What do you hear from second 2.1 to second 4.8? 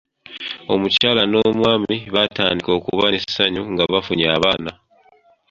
baatandika okuba ne ssanyu nga bafunye abaana.